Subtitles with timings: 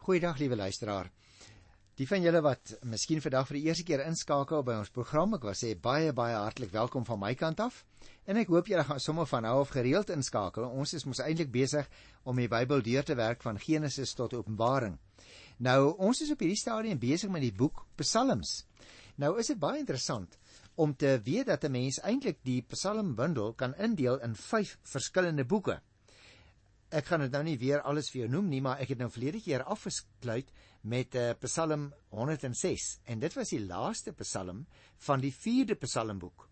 [0.00, 1.10] Goeiedag liewe luisteraar.
[2.00, 5.42] Die van julle wat miskien vandag vir die eerste keer inskakel by ons program, ek
[5.44, 7.82] wil sê baie baie hartlik welkom van my kant af.
[8.24, 10.64] En ek hoop julle gaan sommer van nou af gereeld inskakel.
[10.72, 11.90] Ons is mos eintlik besig
[12.24, 14.96] om die Bybel deur te werk van Genesis tot Openbaring.
[15.68, 18.62] Nou, ons is op hierdie stadium besig met die boek Psalms.
[19.20, 20.40] Nou is dit baie interessant
[20.80, 25.82] om te weet dat 'n mens eintlik die Psalmbundel kan indeel in 5 verskillende boeke.
[26.90, 29.06] Ek gaan dit nou nie weer alles vir jou noem nie, maar ek het nou
[29.14, 30.48] verlede keer afgesluit
[30.90, 34.64] met uh, Psalm 106 en dit was die laaste Psalm
[35.06, 36.48] van die 4de Psalmboek.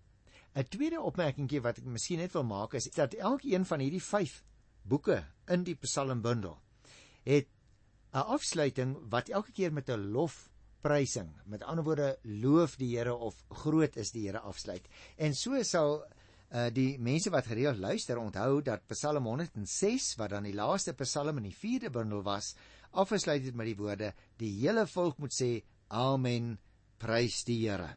[0.55, 4.43] 'n Tweede opmerkingie wat ek miskien net wil maak is dat elkeen van hierdie 5
[4.89, 5.19] boeke
[5.55, 6.57] in die Psalmbundel
[7.27, 7.51] het
[8.15, 13.35] 'n afsluiting wat elke keer met 'n lofprysing, met ander woorde loof die Here of
[13.51, 14.89] groot is die Here afsluit.
[15.17, 16.05] En so sal
[16.49, 21.37] uh die mense wat gereeld luister onthou dat Psalm 106 wat dan die laaste Psalm
[21.37, 22.55] in die 4de bundel was,
[22.91, 26.59] afgesluit het met die woorde: Die hele volk moet sê amen,
[26.99, 27.97] prys die Here.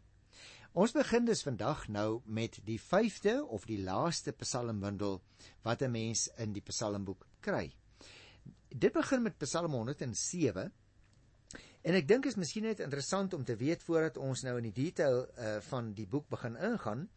[0.74, 5.22] Ons begin dus vandag nou met die 5de of die laaste Psalmbundel
[5.64, 7.72] wat 'n mens in die Psalmboek kry.
[8.68, 10.72] Dit begin met Psalm 107
[11.82, 14.84] En ek dink is miskien net interessant om te weet voordat ons nou in die
[14.84, 17.08] detail uh, van die boek begin ingaan,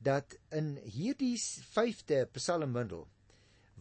[0.00, 3.06] dat in hierdie 5de Psalmbundel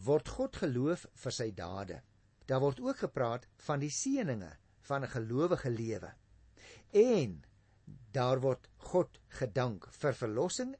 [0.03, 2.01] word God geloof vir sy dade.
[2.47, 4.51] Daar word ook gepraat van die seëninge
[4.89, 6.11] van 'n gelowige lewe.
[6.91, 7.43] En
[8.11, 10.75] daar word God gedank vir verlossing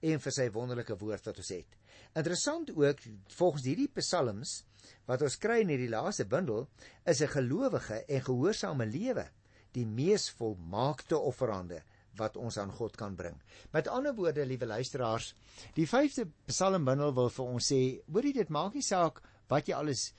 [0.00, 1.76] en vir sy wonderlike woord wat ons het.
[2.14, 3.00] Interessant ook
[3.36, 4.64] volgens hierdie psalms
[5.06, 6.68] wat ons kry in hierdie laaste bundel
[7.04, 9.30] is 'n gelowige en gehoorsame lewe
[9.72, 11.82] die mees volmaakte offerande
[12.16, 13.36] wat ons aan God kan bring.
[13.72, 15.34] Met ander woorde, liewe luisteraars,
[15.74, 17.80] die 5de Psalmbundel wil vir ons sê,
[18.12, 20.12] hoorie dit maak nie saak wat jy alles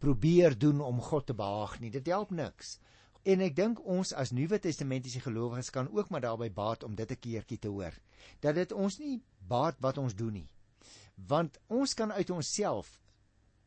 [0.00, 1.90] probeer doen om God te behaag nie.
[1.90, 2.78] Dit help niks.
[3.28, 7.10] En ek dink ons as Nuwe Testamentiese gelowiges kan ook maar daarby baat om dit
[7.10, 7.92] 'n keertjie te hoor.
[8.40, 10.48] Dat dit ons nie baat wat ons doen nie.
[11.14, 13.00] Want ons kan uit onsself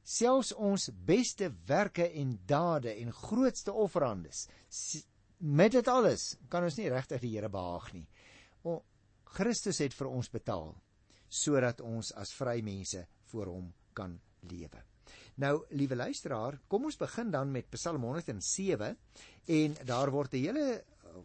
[0.04, 4.48] selfs ons beste werke en dade en grootste offerandes
[5.44, 8.06] met dit alles kan ons nie regtig die Here behaag nie.
[8.64, 8.80] O
[9.36, 10.72] Christus het vir ons betaal
[11.34, 14.14] sodat ons as vrymense voor hom kan
[14.52, 14.84] lewe.
[15.42, 18.94] Nou, liewe luisteraar, kom ons begin dan met Psalm 107
[19.58, 21.24] en daar word 'n hele uh,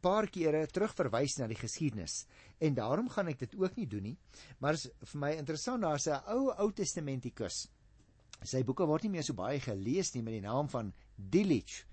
[0.00, 2.26] paar kere terugverwys na die geskiedenis
[2.58, 4.18] en daarom gaan ek dit ook nie doen nie,
[4.60, 7.68] maar is vir my interessant daar's 'n ou Ou Testamentikus.
[8.44, 11.89] Sy boeke word nie meer so baie gelees nie met die naam van Delitzsch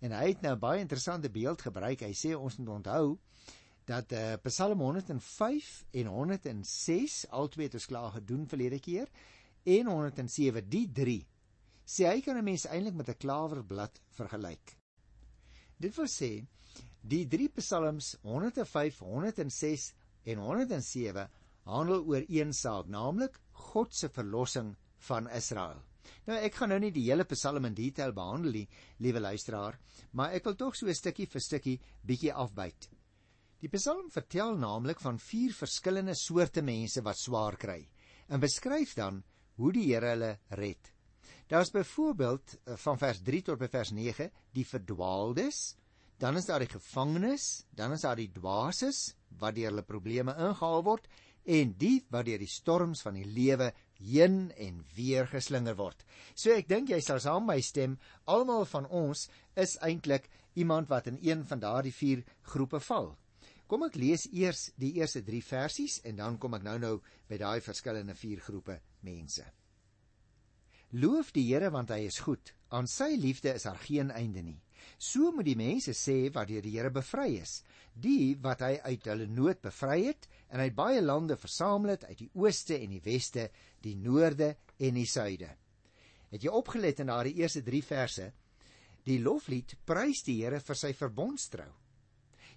[0.00, 2.00] En hy het nou baie interessante beeld gebruik.
[2.00, 3.18] Hy sê ons moet onthou
[3.90, 9.08] dat eh uh, Psalm 105 en 106 albei het ons klaar gedoen verlede keer
[9.64, 11.18] en 107 die 3
[11.90, 14.76] sê hy kan 'n mens eintlik met 'n klawerblad vergelyk.
[15.76, 16.46] Dit wil sê
[17.00, 19.92] die drie psalms 105, 106
[20.24, 21.30] en 107
[21.64, 25.82] handel oor een saak, naamlik God se verlossing van Israel.
[26.26, 29.78] Nou ek gaan nou nie die hele Psalm in detail behandel nie, liewe luisteraar,
[30.12, 32.88] maar ek wil tog so 'n stukkie vir stukkie bietjie afbyt.
[33.60, 37.82] Die Psalm vertel naamlik van vier verskillende soorte mense wat swaar kry
[38.28, 39.22] en beskryf dan
[39.56, 40.92] hoe die Here hulle red.
[41.50, 45.76] Daar's byvoorbeeld eh, van vers 3 tot by vers 9 die verdwaaldes,
[46.20, 50.84] dan is daar die gevangenes, dan is daar die dwaases wat deur hulle probleme ingehaal
[50.86, 51.08] word
[51.44, 56.04] en die wat deur die storms van die lewe heen en weer geslinger word.
[56.34, 60.28] So ek dink jy sal saam my stem, almal van ons is eintlik
[60.58, 63.12] iemand wat in een van daardie vier groepe val.
[63.70, 66.96] Kom ek lees eers die eerste 3 versies en dan kom ek nou-nou
[67.30, 69.44] by daai verskillende vier groepe mense.
[70.90, 72.50] Loof die Here want hy is goed.
[72.74, 74.58] Aan sy liefde is daar geen einde nie.
[74.98, 77.60] So moet die mense sê wat deur die Here bevry is,
[77.94, 82.18] die wat hy uit hulle nood bevry het en uit baie lande versamel het uit
[82.24, 83.48] die ooste en die weste,
[83.82, 85.50] die noorde en die suide.
[86.30, 88.30] Het jy opgelet in daardie eerste 3 verse?
[89.06, 91.70] Die loflied prys die Here vir sy verbondstrou.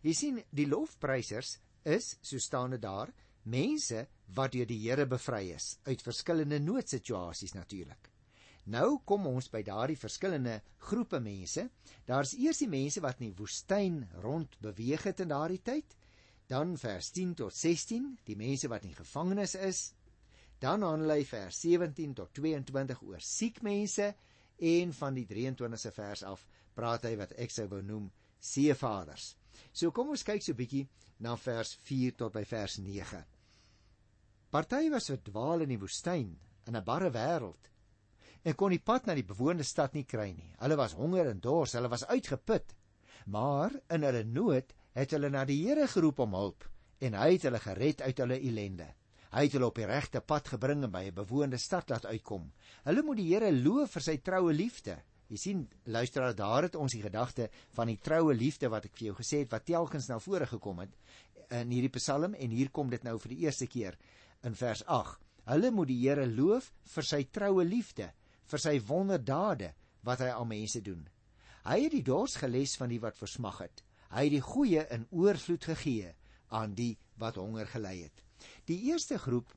[0.04, 3.12] Jy sien, die lofprysers is, so staan dit daar,
[3.48, 4.06] mense
[4.36, 8.13] wat deur die Here bevry is uit verskillende noodsituasies natuurlik.
[8.66, 11.70] Nou kom ons by daardie verskillende groepe mense.
[12.06, 15.98] Daar's eers die mense wat in die woestyn rond beweeg het in daardie tyd.
[16.48, 19.94] Dan vers 10 tot 16, die mense wat in gevangenis is,
[20.64, 24.06] Dan handel hy vers 17 tot 22 oor siek mense
[24.64, 26.46] en van die 23ste vers af
[26.78, 28.06] praat hy wat ek sou wou noem
[28.40, 29.34] seevaders.
[29.76, 30.88] So kom ons kyk so 'n bietjie
[31.20, 33.26] na vers 4 tot by vers 9.
[34.52, 36.32] Party was verdwaal in die woestyn
[36.68, 37.73] in 'n barre wêreld
[38.44, 40.52] en kon die pad na die bewoonde stad nie kry nie.
[40.60, 42.76] Hulle was honger en dors, hulle was uitgeput.
[43.32, 46.68] Maar in hulle nood het hulle na die Here geroep om hulp
[47.04, 48.90] en hy het hulle gered uit hulle ellende.
[49.34, 52.52] Hy het hulle op die regte pad gebring en by 'n bewoonde stad laat uitkom.
[52.84, 55.02] Hulle moet die Here loof vir sy troue liefde.
[55.30, 59.08] Jy sien, luisteraar, daar het ons die gedagte van die troue liefde wat ek vir
[59.08, 60.90] jou gesê het wat telkens na vore gekom het
[61.50, 63.98] in hierdie Psalm en hier kom dit nou vir die eerste keer
[64.44, 65.20] in vers 8.
[65.46, 68.12] Hulle moet die Here loof vir sy troue liefde,
[68.52, 69.74] vir sy wonderdade
[70.04, 71.06] wat hy aan mense doen.
[71.64, 73.84] Hy het die dors geles van die wat versmag het.
[74.12, 76.12] Hy het die goeie in oorvloed gegee
[76.54, 78.24] aan die wat honger gely het.
[78.68, 79.54] Die eerste groep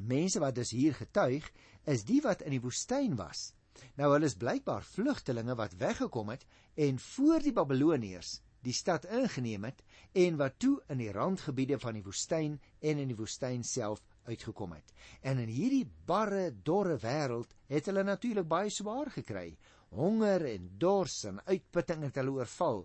[0.00, 1.48] mense wat dus hier getuig,
[1.84, 3.50] is die wat in die woestyn was.
[3.96, 6.46] Nou hulle is blykbaar vlugtelinge wat weggekom het
[6.86, 9.82] en voor die Babiloniërs die stad ingeneem het
[10.24, 14.72] en wat toe in die randgebiede van die woestyn en in die woestyn self uitgekom
[14.76, 14.92] het.
[15.20, 19.56] En in hierdie barre, dorre wêreld het hulle natuurlik baie swaar gekry.
[19.92, 22.84] Honger en dors en uitputting het hulle oorval.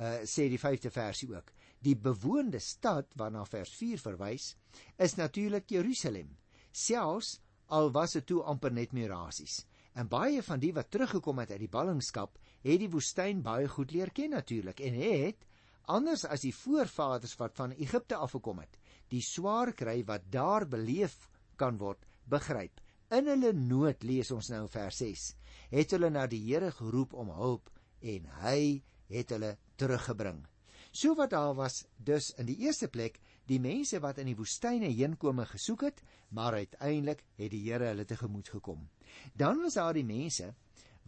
[0.00, 1.52] Uh sê die 5de versie ook.
[1.80, 4.54] Die bewoonde stad waarna vers 4 verwys,
[4.96, 6.36] is natuurlik Jerusalem.
[6.72, 9.64] Selfs al was dit toe amper net mirasies.
[9.94, 13.92] En baie van die wat teruggekom het uit die ballingskap, het die woestyn baie goed
[13.92, 15.46] leer ken natuurlik en het
[15.90, 18.76] anders as die voorvaders wat van Egipte afgekom het,
[19.10, 21.28] die swaar kry wat daar beleef
[21.60, 22.80] kan word, begryp.
[23.10, 25.24] In hulle nood lees ons nou vers 6,
[25.74, 27.70] het hulle na die Here geroep om hulp
[28.00, 30.44] en hy het hulle teruggebring.
[30.92, 33.20] So wat daar was dus in die eerste plek
[33.50, 38.06] die mense wat in die woestyne heenkome gesoek het, maar uiteindelik het die Here hulle
[38.06, 38.88] tegemoet gekom.
[39.34, 40.52] Dan was daar die mense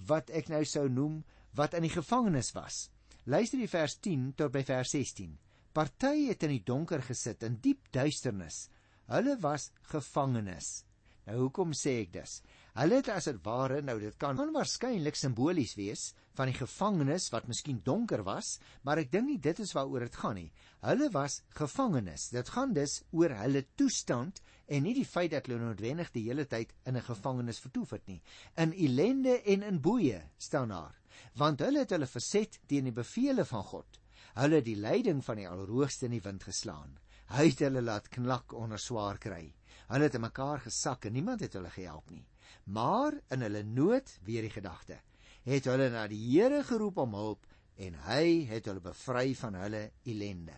[0.07, 1.23] wat ek nou sou noem
[1.55, 2.89] wat in die gevangenis was.
[3.25, 5.37] Luister die vers 10 tot by vers 16.
[5.73, 8.67] Party het in die donker gesit in diep duisternis.
[9.09, 10.83] Hulle was gevangenes.
[11.25, 12.41] Nou hoekom sê ek dis?
[12.75, 16.03] Hulle het as dit ware, nou dit kan waarskynlik simbolies wees
[16.37, 20.19] van die gevangenes wat miskien donker was, maar ek dink nie dit is waaroor dit
[20.21, 20.51] gaan nie.
[20.83, 22.31] Hulle was gevangenes.
[22.33, 26.49] Dit gaan dus oor hulle toestand en nie die feit dat hulle noodwendig die hele
[26.49, 28.23] tyd in 'n gevangenis vertoef het nie.
[28.57, 31.01] In ellende en in boeye staan daar
[31.35, 34.02] want hulle het hulle verset teen die bevele van God.
[34.33, 36.97] Hulle die leiding van die Allerhoogste in die wind geslaan.
[37.33, 39.53] Hy het hulle laat knak onder swaar kry.
[39.91, 42.25] Hulle het in mekaar gesak en niemand het hulle gehelp nie.
[42.73, 44.99] Maar in hulle nood, weer die gedagte,
[45.45, 47.47] het hulle na die Here geroep om hulp
[47.77, 50.57] en hy het hulle bevry van hulle ellende.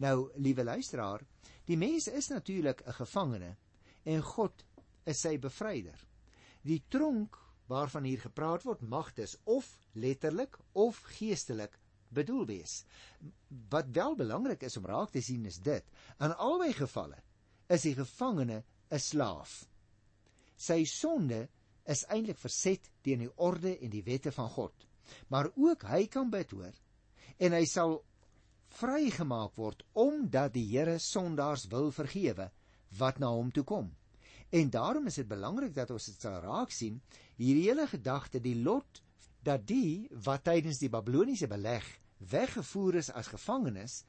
[0.00, 1.24] Nou, liewe luisteraar,
[1.68, 3.56] die mens is natuurlik 'n gevangene
[4.04, 4.64] en God
[5.04, 5.98] is sy bevryder.
[6.62, 7.36] Die tronk
[7.68, 11.78] waarvan hier gepraat word mag dus of letterlik of geestelik
[12.14, 12.82] bedoel wees.
[13.70, 15.84] Wat wel belangrik is om raak te sien is dit:
[16.18, 17.18] in albei gevalle
[17.68, 19.66] is die gevangene 'n slaaf.
[20.56, 21.48] Sy sonde
[21.84, 24.86] is eintlik verset teen die orde en die wette van God.
[25.28, 26.74] Maar ook hy kan bid hoor
[27.38, 27.96] en hy sal
[28.78, 32.50] vrygemaak word omdat die Here sondaars wil vergewe
[32.98, 33.90] wat na hom toe kom.
[34.52, 37.00] En daarom is dit belangrik dat ons dit sal raak sien
[37.36, 39.02] hierdie hele gedagte die lot
[39.42, 41.86] dat die wat tydens die Babiloniese beleg
[42.30, 44.02] weggevoer is as gevangenes,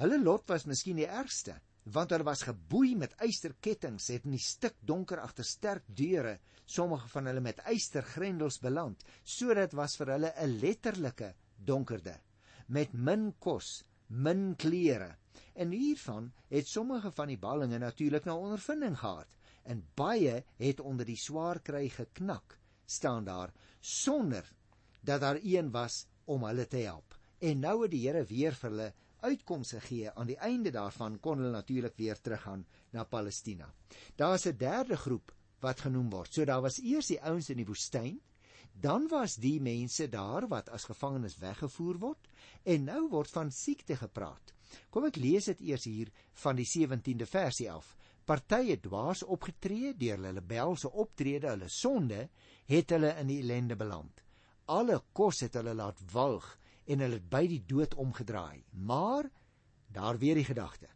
[0.00, 4.42] hulle lot was miskien die ergste, want hulle was geboei met eysterkettinge, het in die
[4.42, 10.32] stik donker agter sterk deure, sommige van hulle met eystergrendels beland, sodat was vir hulle
[10.36, 12.20] 'n letterlike donkerde
[12.68, 15.16] met min kos, min klere.
[15.54, 21.06] En hiervan het sommige van die ballinge natuurlik nou ondervinding gehad en baie het onder
[21.06, 24.48] die swaar kry geknak staan daar sonder
[25.00, 27.11] dat daar een was om hulle te help.
[27.42, 28.92] En nou het die Here weer vir hulle
[29.26, 30.10] uitkomste gee.
[30.14, 33.72] Aan die einde daarvan kon hulle natuurlik weer teruggaan na Palestina.
[34.16, 36.34] Daar's 'n derde groep wat genoem word.
[36.34, 38.20] So daar was eers die ouens in die woestyn,
[38.80, 42.28] dan was die mense daar wat as gevangenes weggevoer word
[42.62, 44.54] en nou word van siekte gepraat.
[44.90, 47.96] Kom ek lees dit eers hier van die 17de versie af.
[48.24, 52.28] Partye dwaas opgetree deur hulle rebelse optrede, hulle sonde
[52.66, 54.22] het hulle in die ellende beland.
[54.64, 56.58] Alle kos het hulle laat walg
[56.92, 58.64] en hulle het by die dood omgedraai.
[58.72, 59.28] Maar
[59.92, 60.88] daar weer die gedagte.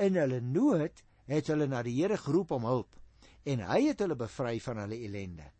[0.00, 2.96] In hulle nood het hulle na die Here geroep om hulp
[3.44, 5.50] en hy het hulle bevry van hulle ellende.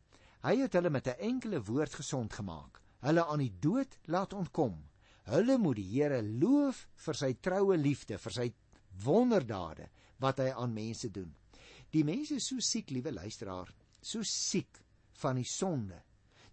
[0.45, 2.81] Hy het hulle met 'n enkele woord gesond gemaak.
[3.01, 4.89] Hulle aan die dood laat ontkom.
[5.25, 8.53] Hulle moet die Here loof vir sy troue liefde, vir sy
[9.05, 9.89] wonderdade
[10.19, 11.35] wat hy aan mense doen.
[11.91, 14.81] Die mense is so siek, liewe luisteraar, so siek
[15.13, 16.03] van die sonde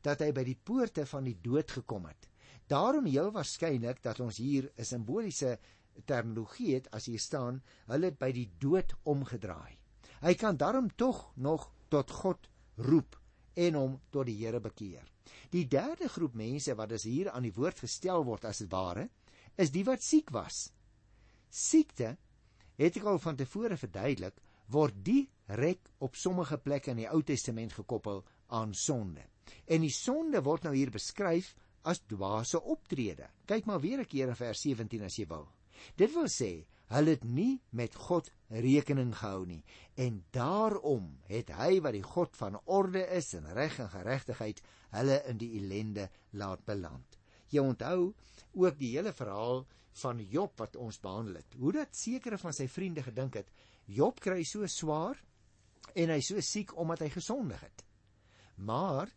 [0.02, 2.31] dat hy by die poorte van die dood gekom het.
[2.72, 5.60] Daarom heel waarskynlik dat ons hier 'n simboliese
[6.06, 9.78] terminologie het as hier staan, hulle het by die dood omgedraai.
[10.22, 13.20] Hy kan daarom tog nog tot God roep
[13.54, 15.04] en hom tot die Here bekeer.
[15.50, 19.10] Die derde groep mense wat as hier aan die woord gestel word as dit ware,
[19.58, 20.72] is die wat siek was.
[21.50, 22.18] Siekte,
[22.78, 24.38] het ek al van tevore verduidelik,
[24.72, 29.26] word direk op sommige plekke in die Ou Testament gekoppel aan sonde.
[29.68, 33.30] En die sonde word nou hier beskryf as dwaase optrede.
[33.46, 35.48] Kyk maar weer 'n keer in vers 17 as jy wil.
[35.96, 39.64] Dit wil sê hulle het nie met God rekening gehou nie
[39.96, 44.62] en daarom het hy wat die God van orde is en reg en geregtigheid
[44.92, 47.18] hulle in die ellende laat beland.
[47.50, 48.14] Jy onthou
[48.54, 49.66] ook die hele verhaal
[50.02, 51.56] van Job wat ons behandel het.
[51.60, 53.52] Hoe dat sekere van sy vriende gedink het
[53.92, 55.18] Job kry so swaar
[55.96, 57.84] en hy so siek omdat hy gesondig het.
[58.56, 59.10] Maar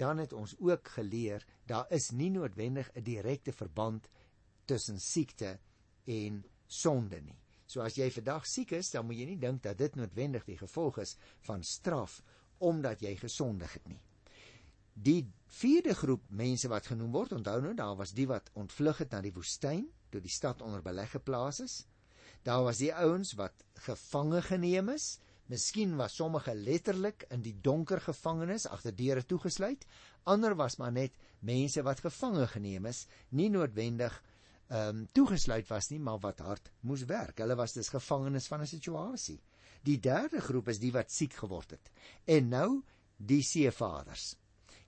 [0.00, 4.08] dan het ons ook geleer daar is nie noodwendig 'n direkte verband
[4.64, 5.58] tussen siekte
[6.04, 7.38] en sonde nie.
[7.66, 10.58] So as jy vandag siek is, dan moet jy nie dink dat dit noodwendig die
[10.58, 11.16] gevolg is
[11.46, 12.22] van straf
[12.58, 14.00] omdat jy gesondig het nie.
[14.92, 19.10] Die vierde groep mense wat genoem word, onthou nou, daar was die wat ontvlug het
[19.10, 21.86] na die woestyn toe die stad onder beleg geplaas is.
[22.42, 27.98] Daar was die ouens wat gevange geneem is Miskien was sommige letterlik in die donker
[28.04, 29.82] gevangenis agter deure toegesluit.
[30.30, 34.14] Ander was maar net mense wat gevange geneem is, nie noodwendig
[34.70, 37.40] ehm um, toegesluit was nie, maar wat hard moes werk.
[37.42, 39.40] Hulle was dus gevangenes van 'n situasie.
[39.82, 41.90] Die derde groep is die wat siek geword het.
[42.24, 42.82] En nou
[43.16, 44.36] die seevaders.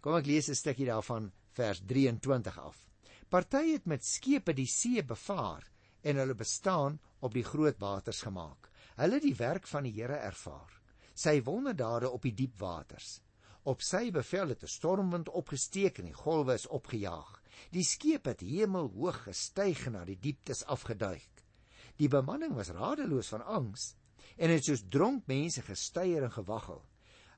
[0.00, 2.86] Kom ek lees 'n stukkie daarvan vers 23 af.
[3.28, 5.70] Party het met skepe die see bevaar
[6.02, 8.70] en hulle bestaan op die groot waters gemaak.
[8.96, 10.80] Hulle die werk van die Here ervaar.
[11.14, 13.20] Sy wonderdade op die diep waters.
[13.68, 17.42] Op sy bevel het 'n stormwind opgesteek en die golwe is opgejaag.
[17.70, 21.44] Die skip het hemelhoog gestyg en na die dieptes afgeduik.
[21.96, 23.94] Die bemanning was radeloos van angs
[24.36, 26.82] en het soos dronk mense gestuier en gewaggel.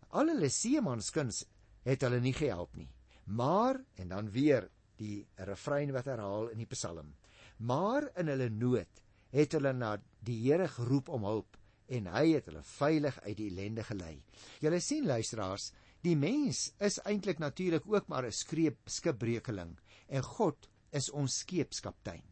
[0.09, 1.45] Al hulle seemanskuns
[1.85, 2.91] het hulle nie gehelp nie.
[3.25, 7.15] Maar en dan weer die refrein wat herhaal in die Psalm.
[7.59, 9.03] Maar in hulle nood
[9.35, 11.59] het hulle na die Here geroep om hulp
[11.93, 14.15] en hy het hulle veilig uit die ellende gelei.
[14.63, 15.71] Julle sien luisteraars,
[16.05, 19.77] die mens is eintlik natuurlik ook maar 'n skreep skipbreukeling
[20.09, 22.25] en God is ons skeepskaptein.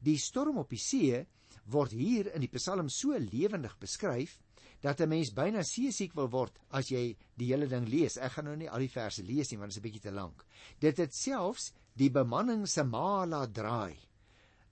[0.00, 1.26] Die storm op die see
[1.66, 4.40] word hier in die Psalm so lewendig beskryf
[4.80, 8.16] dat 'n mens byna seesiek wil word as jy die hele ding lees.
[8.16, 10.10] Ek gaan nou nie al die verse lees nie want dit is 'n bietjie te
[10.10, 10.44] lank.
[10.80, 14.07] Dit het selfs die bemanning se mala draai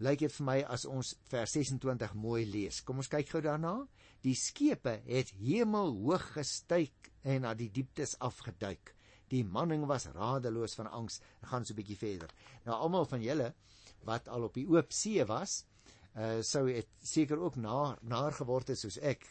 [0.04, 2.82] lyk dit vir my as ons vers 26 mooi lees.
[2.84, 3.78] Kom ons kyk gou daarna.
[4.24, 6.92] Die skepe het hemel hoog gestyg
[7.24, 8.92] en na die dieptes afgeduik.
[9.32, 11.20] Die manning was radeloos van angs.
[11.42, 12.30] Ek gaan so 'n bietjie verder.
[12.64, 13.54] Nou almal van julle
[14.04, 15.64] wat al op die oop see was,
[16.14, 19.26] uh sou dit seker ook na naar geword het soos ek.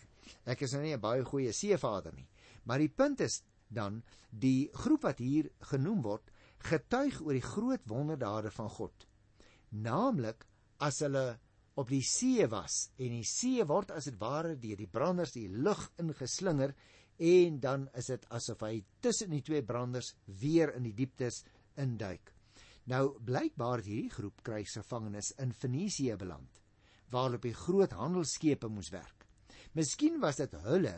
[0.46, 2.28] Ek is nou nie 'n baie goeie seevader nie.
[2.64, 7.82] Maar die punt is dan die groep wat hier genoem word, getuig oor die groot
[7.86, 9.08] wonderdade van God.
[9.72, 10.46] Naamlik
[10.84, 11.26] as hulle
[11.76, 15.48] op die see was en die see word as dit ware deur die branders die
[15.50, 16.74] lug ingeslinger
[17.26, 21.44] en dan is dit asof hy tussen die twee branders weer in die dieptes
[21.80, 22.32] induik.
[22.92, 26.62] Nou blykbaar hierdie groep krygsgevangenes in Fenisië beland
[27.14, 29.28] waar op die groot handelskepe moes werk.
[29.78, 30.96] Miskien was dit hulle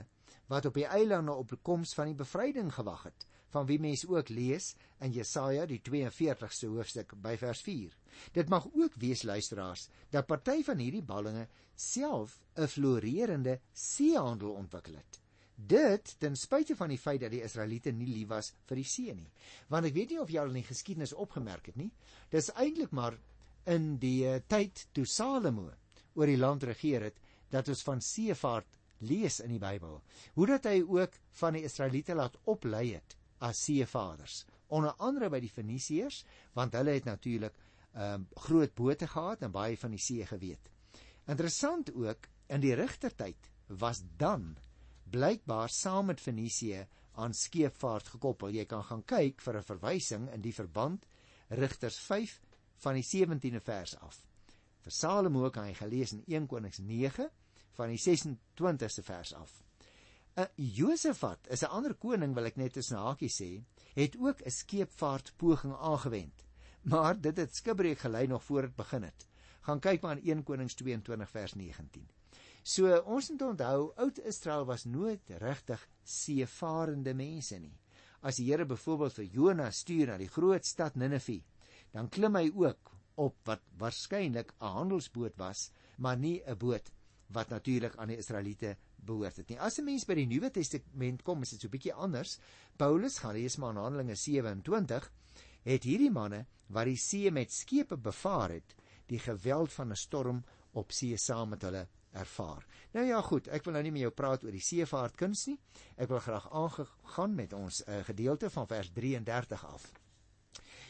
[0.49, 4.05] wat op die eilande op die koms van die bevryding gewag het van wie mens
[4.07, 4.73] ook lees
[5.03, 7.93] in Jesaja die 42ste hoofstuk by vers 4.
[8.33, 14.95] Dit mag ook wees luisteraars dat party van hierdie ballinge self 'n floreerende seehandel ontwikkel
[14.95, 15.21] het.
[15.55, 19.13] Dit ten spyte van die feit dat die Israeliete nie lief was vir die see
[19.13, 19.31] nie.
[19.69, 21.91] Want ek weet nie of jy al in die geskiedenis opgemerk het nie,
[22.29, 23.17] dis eintlik maar
[23.65, 25.71] in die tyd toe Salomo
[26.15, 30.01] oor die land regeer het dat ons van seevaart lees in die Bybel.
[30.33, 35.39] Hoe dat hy ook van die Israeliete laat oplei het as seevaders onder andere by
[35.39, 36.23] die Fenisiërs
[36.57, 37.55] want hulle het natuurlik
[37.97, 40.69] ehm um, groot bote gehad en baie van die see geweet.
[41.25, 44.57] Interessant ook in die regtertyd was dan
[45.09, 46.85] blykbaar saam met Fenisië
[47.17, 48.53] aan skeepvaart gekoppel.
[48.53, 51.05] Jy kan gaan kyk vir 'n verwysing in die verband
[51.49, 52.39] Rigters 5
[52.83, 54.21] van die 17de vers af.
[54.81, 57.29] Vir Salomo kan jy gelees in 1 Konings 9
[57.71, 59.63] van die 26ste vers af.
[60.55, 63.63] Josafat is 'n ander koning wil ek net tussen hakies sê,
[63.95, 66.45] het ook 'n skeepvaart poging aangewend.
[66.81, 69.27] Maar dit het skibreek gelei nog voor dit begin het.
[69.61, 72.07] Gaan kyk maar in 1 Konings 22 vers 19.
[72.63, 77.77] So ons moet onthou oud Israel was nooit regtig seevarende mense nie.
[78.21, 81.41] As die Here byvoorbeeld vir Jona stuur na die groot stad Ninive,
[81.91, 86.91] dan klim hy ook op wat waarskynlik 'n handelsboot was, maar nie 'n boot
[87.27, 88.77] wat natuurlik aan die Israeliete
[89.07, 89.59] behoort dit nie.
[89.59, 92.37] As 'n mens by die Nuwe Testament kom, is dit so bietjie anders.
[92.77, 95.11] Paulus gaan lees maar in Handelinge 27
[95.63, 98.75] het hierdie manne wat die see met skepe bevaar het,
[99.07, 102.65] die geweld van 'n storm op see saam met hulle ervaar.
[102.91, 105.57] Nou ja, goed, ek wil nou nie met jou praat oor die seevaartkuns nie.
[105.97, 109.91] Ek wil graag aangegaan met ons uh, gedeelte van vers 33 af.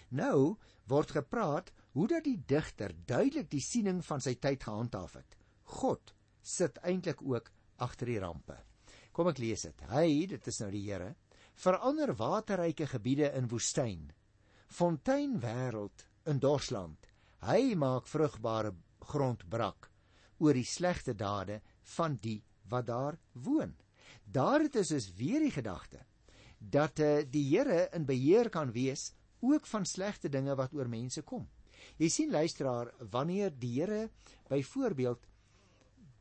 [0.09, 0.55] Nou
[0.87, 5.37] word gepraat hoe dat die digter duidelik die siening van sy tyd gehandhaaf het.
[5.63, 7.51] God sit eintlik ook
[7.83, 8.57] agter die rampe.
[9.11, 9.83] Kom ek lees dit.
[9.89, 11.13] Hy, dit is nou die Here,
[11.57, 14.11] verander waterryke gebiede in woestyn,
[14.69, 17.07] fonteinwêreld in dorsland.
[17.41, 18.73] Hy maak vrugbare
[19.07, 19.89] grond brak
[20.37, 21.61] oor die slegte dade
[21.97, 23.73] van die wat daar woon.
[24.23, 26.03] Daar het is dus weer die gedagte
[26.57, 29.11] dat uh, die Here in beheer kan wees
[29.45, 31.45] ook van slegte dinge wat oor mense kom.
[31.97, 34.09] Jy sien luisteraar, wanneer die Here
[34.49, 35.25] byvoorbeeld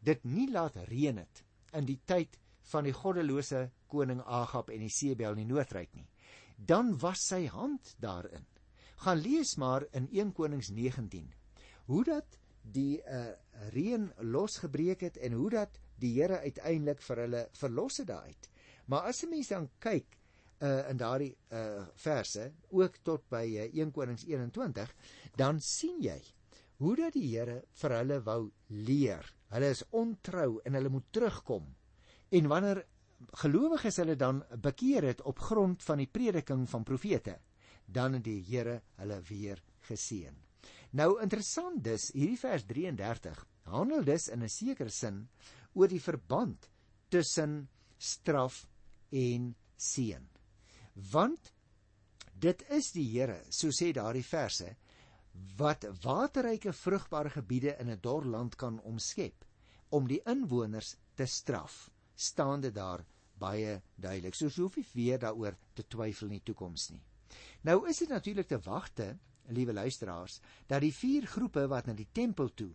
[0.01, 1.46] dit nie laat reën het
[1.77, 2.39] in die tyd
[2.73, 6.09] van die goddelose koning Agab en die Sebel in die noordryk nie,
[6.57, 8.47] dan was sy hand daarin.
[9.05, 11.33] Gaan lees maar in 1 Konings 19
[11.87, 13.31] hoe dat die uh,
[13.75, 18.49] reën losgebreek het en hoe dat die Here uiteindelik vir hulle verlos het daaruit.
[18.87, 20.19] Maar as 'n mens dan kyk
[20.61, 24.95] uh, in daardie uh, verse ook tot by uh, 1 Konings 21,
[25.37, 26.21] dan sien jy
[26.77, 29.36] hoe dat die Here vir hulle wou leer.
[29.55, 31.67] Hulle is ontrou en hulle moet terugkom.
[32.35, 32.83] En wanneer
[33.43, 37.39] gelowiges hulle dan bekeer het op grond van die prediking van profete,
[37.87, 40.35] dan het die Here hulle weer geseën.
[40.99, 45.29] Nou interessant dis hierdie vers 33 handel dus in 'n sekere sin
[45.75, 46.69] oor die verband
[47.09, 48.67] tussen straf
[49.11, 50.29] en seën.
[51.13, 51.53] Want
[52.33, 54.77] dit is die Here, so sê daardie verse,
[55.57, 59.45] wat waterryke vrugbare gebiede in 'n dor land kan omskep
[59.89, 63.05] om die inwoners te straf staande daar
[63.39, 64.35] baie duidelik.
[64.35, 67.03] Soos hoef nie weer daaroor te twyfel in die toekoms nie.
[67.61, 69.17] Nou is dit natuurlik te wagte
[69.47, 72.73] liewe luisteraars dat die vier groepe wat na die tempel toe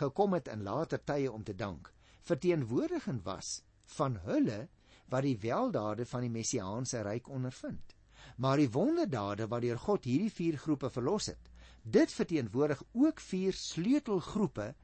[0.00, 1.92] gekom het in later tye om te dank
[2.28, 3.62] verteenwoordigend was
[3.98, 4.68] van hulle
[5.08, 7.94] wat die weldade van die messiaanse ryk ondervind.
[8.36, 11.47] Maar die wonderdade wat deur God hierdie vier groepe verlos het
[11.90, 14.74] Dit verteenwoordig ook vier sleutelgroepe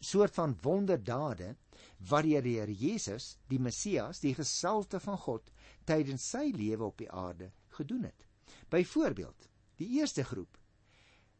[0.00, 1.54] soort van wonderdade
[2.08, 5.52] wat die Here Jesus, die Messias, die gesalte van God
[5.86, 8.26] tydens sy lewe op die aarde gedoen het.
[8.68, 10.58] Byvoorbeeld, die eerste groep,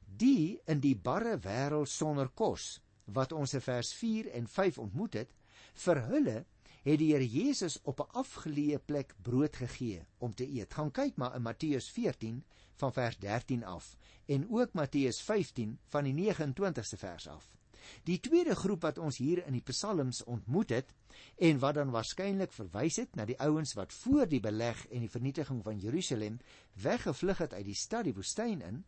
[0.07, 5.19] die in die barre wêreld sonder kos wat ons in vers 4 en 5 ontmoet
[5.25, 5.35] het,
[5.75, 6.37] vir hulle
[6.85, 10.75] het die Here Jesus op 'n afgeleë plek brood gegee om te eet.
[10.75, 12.45] Gaan kyk maar in Matteus 14
[12.75, 17.57] van vers 13 af en ook Matteus 15 van die 29ste vers af.
[18.03, 20.95] Die tweede groep wat ons hier in die psalms ontmoet het
[21.37, 25.11] en wat dan waarskynlik verwys het na die ouens wat voor die beleg en die
[25.11, 26.39] vernietiging van Jerusalem
[26.73, 28.85] weggevlug het uit die stad die woestyn in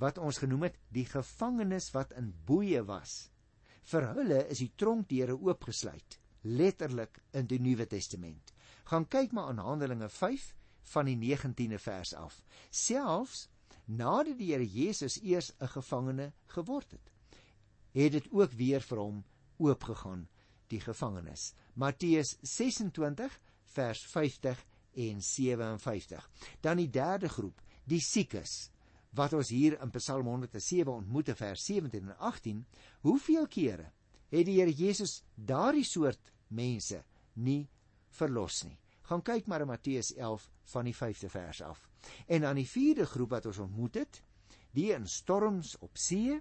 [0.00, 3.28] wat ons genoem het die gevangenes wat in boeye was.
[3.90, 8.52] Vir hulle is die tronkdeure oopgesluit, letterlik in die Nuwe Testament.
[8.84, 10.08] Gaan kyk maar aan Handelinge
[10.82, 12.42] van die 19de vers af.
[12.70, 13.48] Selfs
[13.84, 17.10] nadat die Here Jesus eers 'n gevangene geword het,
[17.92, 19.24] het dit ook weer vir hom
[19.58, 20.28] oopgegaan
[20.68, 21.54] die gevangenis.
[21.74, 26.30] Matteus 26 vers 50 en 57.
[26.60, 28.70] Dan die derde groep, die siekes
[29.10, 32.66] wat ons hier in Psalm 107 ontmoet in vers 17 en 18.
[33.00, 33.92] Hoeveel kere
[34.30, 37.02] het die Here Jesus daardie soort mense
[37.34, 37.68] nie
[38.10, 38.78] verlos nie?
[39.10, 41.88] gaan kyk maar in Matteus 11 van die 5de vers af.
[42.26, 44.20] En dan die vierde groep wat ons ontmoet het,
[44.70, 46.38] die in storms op see,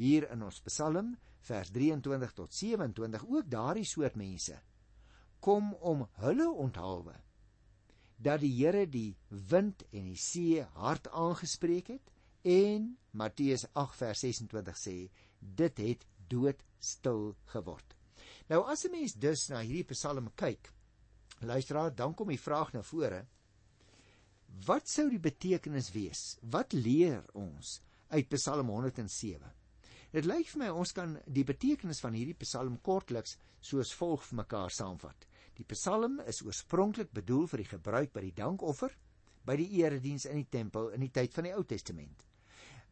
[0.00, 1.12] hier in ons Psalm
[1.44, 4.56] vers 23 tot 27, ook daardie soort mense
[5.44, 7.14] kom om hulle onthaalwe
[8.16, 12.12] dat die Here die wind en die see hard aangespreek het
[12.48, 14.96] en Matteus 8 vers 26 sê
[15.60, 16.06] dit het
[16.86, 17.94] doodstil geword.
[18.48, 20.72] Nou as 'n mens dus na hierdie Psalm kyk,
[21.40, 23.26] Luisteraar, dan kom die vraag na vore.
[24.64, 26.38] Wat sou die betekenis wees?
[26.40, 29.52] Wat leer ons uit Psalm 107?
[30.12, 34.36] Dit lyk vir my ons kan die betekenis van hierdie Psalm kortliks soos volg vir
[34.36, 35.26] mekaar saamvat.
[35.56, 38.96] Die Psalm is oorspronklik bedoel vir die gebruik by die dankoffer
[39.44, 42.26] by die erediens in die tempel in die tyd van die Ou Testament.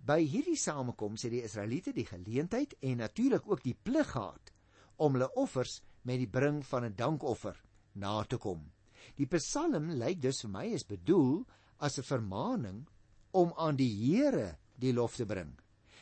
[0.05, 4.53] By hierdie samekoms het die Israeliete die geleentheid en natuurlik ook die plig gehad
[5.01, 7.57] om hulle offers met die bring van 'n dankoffer
[7.95, 8.71] na te kom.
[9.17, 11.45] Die Psalm lyk dus vir my is bedoel
[11.79, 12.87] as 'n vermaaning
[13.33, 15.57] om aan die Here die lof te bring.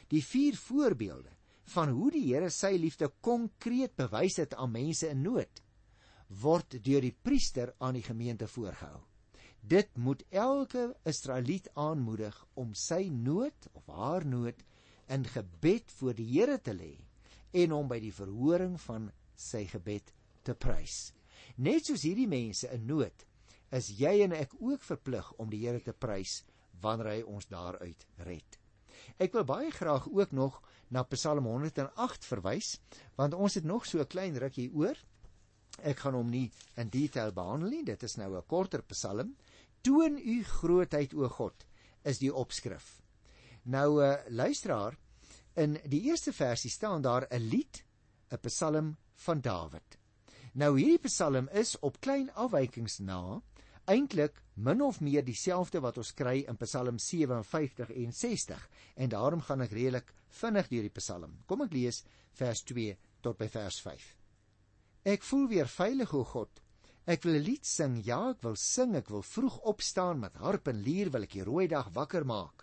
[0.09, 1.31] Die vier voorbeelde
[1.65, 5.63] van hoe die Here sy liefde konkreet bewys het aan mense in nood
[6.41, 9.12] word deur die priester aan die gemeente voorgehou.
[9.63, 14.59] Dit moet elke Israeliet aanmoedig om sy nood of haar nood
[15.07, 16.97] in gebed voor die Here te lê
[17.63, 19.07] en hom by die verhoring van
[19.39, 20.11] sy gebed
[20.43, 21.13] te prys.
[21.63, 23.25] Net soos hierdie mense in nood,
[23.71, 26.41] is jy en ek ook verplig om die Here te prys
[26.83, 28.59] wanneer hy ons daaruit red.
[29.23, 30.59] Ek wil baie graag ook nog
[30.91, 32.75] na Psalm 108 verwys,
[33.17, 34.99] want ons het nog so 'n klein rukkie oor.
[35.83, 39.37] Ek gaan hom nie in detail behandel nie, dit is nou 'n korter Psalm.
[39.83, 41.67] Toon u grootheid o God
[42.07, 43.01] is die opskrif.
[43.63, 44.97] Nou uh, luisteraar,
[45.55, 47.85] in die eerste versie staan daar 'n lied,
[48.31, 49.99] 'n Psalm van Dawid.
[50.55, 53.43] Nou hierdie Psalm is op klein afwykings na
[53.85, 59.41] eintlik min of meer dieselfde wat ons kry in Psalm 57 en 60 en daarom
[59.41, 61.39] gaan ek redelik vinnig deur die Psalm.
[61.47, 62.03] Kom ek lees
[62.39, 64.05] vers 2 tot by vers 5.
[65.05, 66.63] Ek voel weer veilig o God.
[67.05, 70.69] Ek wil 'n lied sing, ja, ek wil sing, ek wil vroeg opstaan met harp
[70.69, 72.63] en lier wil ek die rooi dag wakker maak.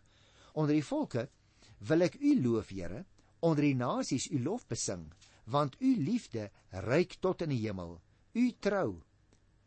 [0.54, 1.28] Onder die volke
[1.80, 3.06] wil ek u loof, Here,
[3.42, 5.12] onder die nasies u lof besing,
[5.46, 8.00] want u liefde reik tot in die hemel,
[8.34, 9.02] u trou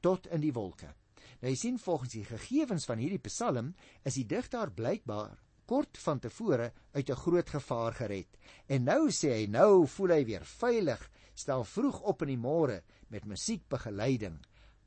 [0.00, 0.94] tot in die wolke.
[1.42, 6.18] Nou jy sien volgens die gegevens van hierdie Psalm is die digter blykbaar kort van
[6.18, 8.38] tevore uit 'n groot gevaar gered.
[8.68, 12.82] En nou sê hy nou voel hy weer veilig, staan vroeg op in die môre
[13.08, 14.40] met musiekbegeleiding.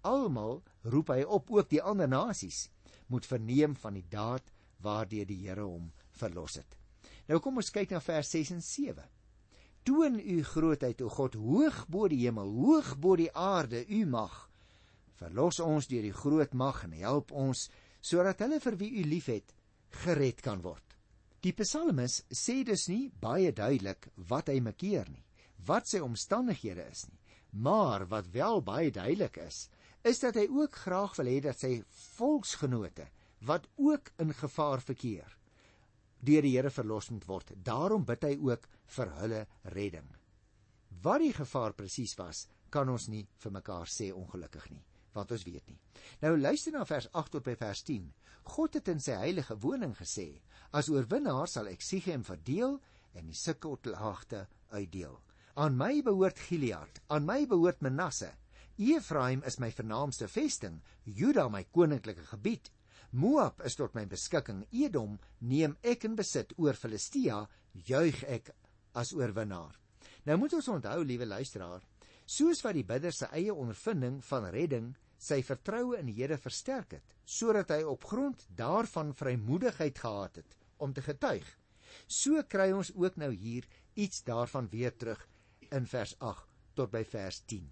[0.05, 0.61] Almal
[0.93, 2.67] roep hy op ook die ander nasies
[3.09, 4.45] moet verneem van die daad
[4.85, 6.77] waardeur die Here hom verlos het.
[7.29, 9.05] Nou kom ons kyk na vers 6 en 7.
[9.85, 14.33] Toon u grootheid o God hoog bo die hemel, hoog bo die aarde, u mag.
[15.19, 17.67] Verlos ons deur die groot mag en help ons
[18.05, 19.53] sodat hulle vir wie U liefhet
[20.03, 20.83] gered kan word.
[21.41, 25.23] Die psalmis sê dus nie baie duidelik wat hy makeer nie,
[25.65, 27.19] wat sy omstandighede is nie,
[27.53, 29.67] maar wat wel baie duidelik is,
[30.05, 31.79] is dat hy ook graag wil hê dat sy
[32.15, 33.07] volksgenote
[33.45, 35.37] wat ook in gevaar verkeer
[36.25, 37.51] deur die Here verlos moet word.
[37.61, 38.63] Daarom bid hy ook
[38.95, 39.41] vir hulle
[39.75, 40.07] redding.
[41.05, 44.81] Wat die gevaar presies was, kan ons nie vir mekaar sê ongelukkig nie
[45.15, 45.77] wat ons weet nie.
[46.23, 48.09] Nou luister na vers 8 tot by vers 10.
[48.55, 50.41] God het in sy heilige woning gesê:
[50.75, 52.81] As oorwinnaar sal ek Sichem verdeel
[53.15, 55.15] en die Sukkotlagte uitdeel.
[55.55, 58.33] Aan my behoort Gilead, aan my behoort Manasse.
[58.77, 62.67] Efraim is my vernaamste vesting, Juda my koninklike gebied.
[63.15, 64.65] Moab is tot my beskikking.
[64.75, 67.45] Edom neem ek in besit oor Filistia,
[67.87, 68.51] juig ek
[68.99, 69.77] as oorwinnaar.
[70.27, 71.85] Nou moet ons onthou, liewe luisteraar,
[72.27, 76.97] soos wat die bidder se eie ondervinding van redding sy vertroue in die Here versterk
[76.97, 81.47] het, sodat hy op grond daarvan vrymoedigheid gehad het om te getuig.
[82.11, 83.63] So kry ons ook nou hier
[83.95, 85.23] iets daarvan weer terug
[85.71, 87.71] in vers 8 tot by vers 10.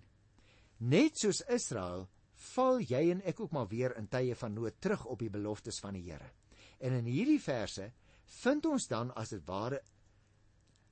[0.83, 2.09] Net soos Israel
[2.51, 5.79] val jy en ek ook maar weer in tye van nood terug op die beloftes
[5.79, 6.27] van die Here.
[6.83, 7.85] En in hierdie verse
[8.41, 9.79] vind ons dan as dit ware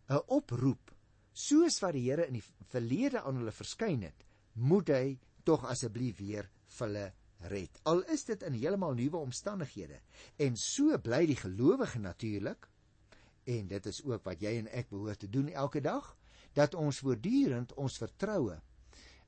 [0.10, 0.94] 'n oproep
[1.34, 4.24] soos wat die Here in die verlede aan hulle verskyn het,
[4.54, 7.14] moet hy tog asseblief weer vir hulle
[7.52, 7.80] red.
[7.84, 10.00] Al is dit in heeltemal nuwe omstandighede.
[10.38, 12.70] En so bly die gelowige natuurlik
[13.44, 16.16] en dit is ook wat jy en ek behoort te doen elke dag
[16.54, 18.62] dat ons voortdurend ons vertroue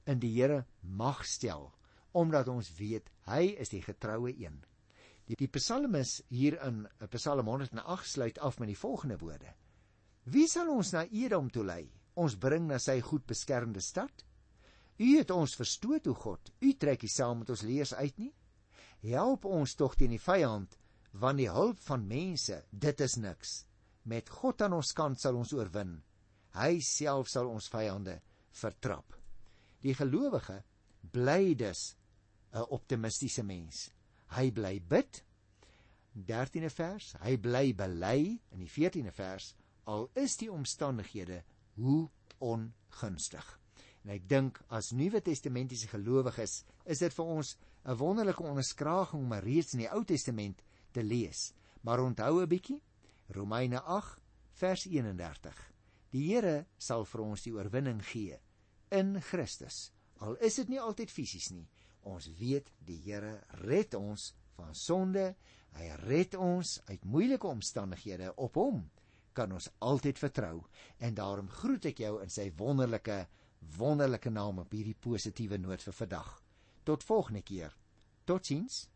[0.10, 1.72] in die Here mag stel
[2.14, 4.60] omdat ons weet hy is die getroue een.
[5.26, 6.84] Die, die psalmis hier in
[7.16, 9.54] Psalm 108 sluit af met die volgende woorde:
[10.30, 11.88] Wie sal ons na Edom toe lei?
[12.14, 14.26] Ons bring na sy goed beskermde stad?
[15.02, 16.52] U het ons verstoot, o God.
[16.62, 18.34] U trek nie saam met ons leers uit nie.
[19.10, 20.78] Help ons tog teen die vyand,
[21.18, 23.64] want die hulp van mense, dit is niks.
[24.06, 25.98] Met God aan ons kant sal ons oorwin.
[26.54, 28.20] Hy self sal ons vyande
[28.54, 29.23] vertrap.
[29.84, 30.64] Die gelowige
[31.12, 31.96] bly dus
[32.54, 33.92] 'n optimistiese mens.
[34.28, 35.24] Hy bly bid.
[36.14, 41.44] 13de vers, hy bly bely in die 14de vers al is die omstandighede
[41.76, 43.60] hoe ongunstig.
[44.04, 49.34] En ek dink as Nuwe Testamentiese gelowiges is dit vir ons 'n wonderlike onderskraging om
[49.34, 51.54] reeds in die Ou Testament te lees.
[51.82, 52.82] Maar onthou 'n bietjie
[53.28, 55.72] Romeine 8 vers 31.
[56.10, 58.40] Die Here sal vir ons die oorwinning gee
[58.94, 59.90] in Christus.
[60.24, 61.66] Al is dit nie altyd fisies nie.
[62.08, 65.34] Ons weet die Here red ons van sonde.
[65.74, 68.34] Hy red ons uit moeilike omstandighede.
[68.38, 68.84] Op hom
[69.34, 70.62] kan ons altyd vertrou.
[71.02, 73.24] En daarom groet ek jou in sy wonderlike
[73.78, 76.32] wonderlike naam op hierdie positiewe noot vir vandag.
[76.84, 77.72] Tot volgende keer.
[78.28, 78.90] Totsiens.